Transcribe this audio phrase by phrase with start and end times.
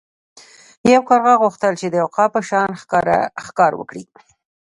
[0.93, 2.69] یو کارغه غوښتل چې د عقاب په شان
[3.45, 4.03] ښکار وکړي.